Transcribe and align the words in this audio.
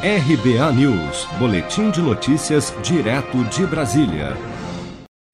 RBA 0.00 0.72
News, 0.74 1.26
Boletim 1.40 1.90
de 1.90 2.00
Notícias, 2.00 2.72
direto 2.84 3.42
de 3.46 3.66
Brasília. 3.66 4.36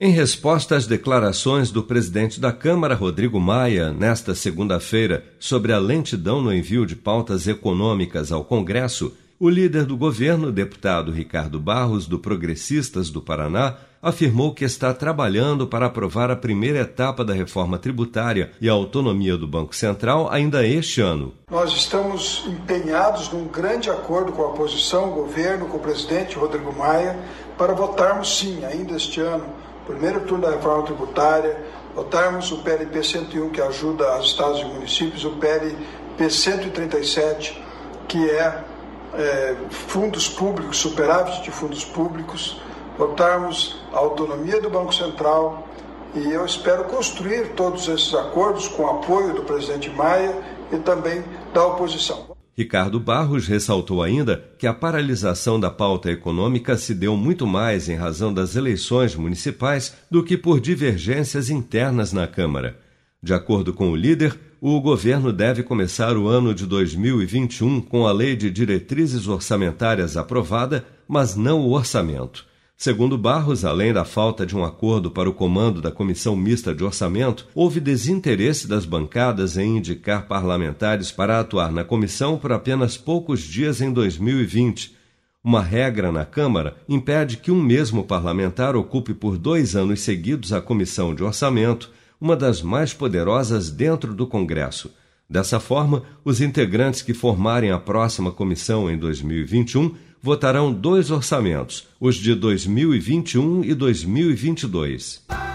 Em 0.00 0.10
resposta 0.10 0.74
às 0.74 0.86
declarações 0.86 1.70
do 1.70 1.82
presidente 1.82 2.40
da 2.40 2.50
Câmara, 2.50 2.94
Rodrigo 2.94 3.38
Maia, 3.38 3.92
nesta 3.92 4.34
segunda-feira, 4.34 5.22
sobre 5.38 5.70
a 5.70 5.78
lentidão 5.78 6.40
no 6.40 6.50
envio 6.50 6.86
de 6.86 6.96
pautas 6.96 7.46
econômicas 7.46 8.32
ao 8.32 8.42
Congresso, 8.42 9.14
o 9.38 9.48
líder 9.48 9.84
do 9.84 9.96
governo, 9.96 10.52
deputado 10.52 11.10
Ricardo 11.10 11.58
Barros, 11.58 12.06
do 12.06 12.18
Progressistas 12.18 13.10
do 13.10 13.20
Paraná, 13.20 13.76
afirmou 14.00 14.54
que 14.54 14.64
está 14.64 14.92
trabalhando 14.92 15.66
para 15.66 15.86
aprovar 15.86 16.30
a 16.30 16.36
primeira 16.36 16.80
etapa 16.80 17.24
da 17.24 17.32
reforma 17.32 17.78
tributária 17.78 18.52
e 18.60 18.68
a 18.68 18.72
autonomia 18.72 19.36
do 19.36 19.48
Banco 19.48 19.74
Central 19.74 20.28
ainda 20.30 20.64
este 20.66 21.00
ano. 21.00 21.32
Nós 21.50 21.72
estamos 21.72 22.44
empenhados 22.46 23.32
num 23.32 23.48
grande 23.48 23.90
acordo 23.90 24.30
com 24.30 24.42
a 24.42 24.48
oposição, 24.48 25.10
o 25.10 25.14
governo, 25.14 25.66
com 25.66 25.78
o 25.78 25.80
presidente 25.80 26.36
Rodrigo 26.36 26.72
Maia, 26.76 27.18
para 27.56 27.72
votarmos 27.72 28.38
sim, 28.38 28.62
ainda 28.64 28.94
este 28.94 29.20
ano, 29.20 29.46
primeiro 29.86 30.20
turno 30.20 30.44
da 30.44 30.50
reforma 30.50 30.84
tributária, 30.84 31.56
votarmos 31.94 32.52
o 32.52 32.58
PLP 32.58 33.02
101, 33.02 33.50
que 33.50 33.60
ajuda 33.60 34.18
os 34.18 34.26
estados 34.26 34.60
e 34.60 34.64
municípios, 34.64 35.24
o 35.24 35.30
PLP 35.30 36.28
137, 36.28 37.58
que 38.06 38.28
é 38.28 38.73
é, 39.18 39.56
fundos 39.70 40.28
públicos, 40.28 40.78
superávit 40.78 41.42
de 41.42 41.50
fundos 41.50 41.84
públicos, 41.84 42.60
votarmos 42.98 43.80
a 43.92 43.98
autonomia 43.98 44.60
do 44.60 44.70
Banco 44.70 44.94
Central 44.94 45.68
e 46.14 46.30
eu 46.30 46.44
espero 46.44 46.84
construir 46.84 47.54
todos 47.54 47.88
esses 47.88 48.14
acordos 48.14 48.68
com 48.68 48.84
o 48.84 48.90
apoio 48.90 49.34
do 49.34 49.42
presidente 49.42 49.90
Maia 49.90 50.36
e 50.72 50.76
também 50.78 51.24
da 51.52 51.66
oposição. 51.66 52.34
Ricardo 52.56 53.00
Barros 53.00 53.48
ressaltou 53.48 54.00
ainda 54.00 54.44
que 54.56 54.66
a 54.66 54.72
paralisação 54.72 55.58
da 55.58 55.70
pauta 55.70 56.08
econômica 56.08 56.76
se 56.76 56.94
deu 56.94 57.16
muito 57.16 57.48
mais 57.48 57.88
em 57.88 57.96
razão 57.96 58.32
das 58.32 58.54
eleições 58.54 59.16
municipais 59.16 59.92
do 60.08 60.22
que 60.22 60.36
por 60.36 60.60
divergências 60.60 61.50
internas 61.50 62.12
na 62.12 62.28
Câmara. 62.28 62.78
De 63.24 63.32
acordo 63.32 63.72
com 63.72 63.90
o 63.90 63.96
líder, 63.96 64.38
o 64.60 64.78
governo 64.82 65.32
deve 65.32 65.62
começar 65.62 66.14
o 66.14 66.28
ano 66.28 66.54
de 66.54 66.66
2021 66.66 67.80
com 67.80 68.06
a 68.06 68.12
Lei 68.12 68.36
de 68.36 68.50
Diretrizes 68.50 69.26
Orçamentárias 69.26 70.18
aprovada, 70.18 70.84
mas 71.08 71.34
não 71.34 71.62
o 71.62 71.72
orçamento. 71.72 72.44
Segundo 72.76 73.16
Barros, 73.16 73.64
além 73.64 73.94
da 73.94 74.04
falta 74.04 74.44
de 74.44 74.54
um 74.54 74.62
acordo 74.62 75.10
para 75.10 75.26
o 75.26 75.32
comando 75.32 75.80
da 75.80 75.90
Comissão 75.90 76.36
Mista 76.36 76.74
de 76.74 76.84
Orçamento, 76.84 77.46
houve 77.54 77.80
desinteresse 77.80 78.68
das 78.68 78.84
bancadas 78.84 79.56
em 79.56 79.78
indicar 79.78 80.28
parlamentares 80.28 81.10
para 81.10 81.40
atuar 81.40 81.72
na 81.72 81.82
comissão 81.82 82.36
por 82.36 82.52
apenas 82.52 82.98
poucos 82.98 83.40
dias 83.40 83.80
em 83.80 83.90
2020. 83.90 84.94
Uma 85.42 85.62
regra 85.62 86.12
na 86.12 86.26
Câmara 86.26 86.76
impede 86.86 87.38
que 87.38 87.50
um 87.50 87.62
mesmo 87.62 88.04
parlamentar 88.04 88.76
ocupe 88.76 89.14
por 89.14 89.38
dois 89.38 89.74
anos 89.74 90.00
seguidos 90.00 90.52
a 90.52 90.60
Comissão 90.60 91.14
de 91.14 91.24
Orçamento 91.24 91.90
uma 92.24 92.34
das 92.34 92.62
mais 92.62 92.94
poderosas 92.94 93.70
dentro 93.70 94.14
do 94.14 94.26
Congresso. 94.26 94.90
Dessa 95.28 95.60
forma, 95.60 96.04
os 96.24 96.40
integrantes 96.40 97.02
que 97.02 97.12
formarem 97.12 97.70
a 97.70 97.78
próxima 97.78 98.32
comissão 98.32 98.90
em 98.90 98.96
2021 98.96 99.94
votarão 100.22 100.72
dois 100.72 101.10
orçamentos, 101.10 101.86
os 102.00 102.16
de 102.16 102.34
2021 102.34 103.62
e 103.62 103.74
2022. 103.74 105.22